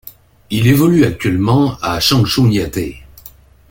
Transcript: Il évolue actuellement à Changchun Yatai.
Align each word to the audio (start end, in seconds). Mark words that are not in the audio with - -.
Il 0.49 0.65
évolue 0.65 1.05
actuellement 1.05 1.77
à 1.83 1.99
Changchun 1.99 2.49
Yatai. 2.49 3.03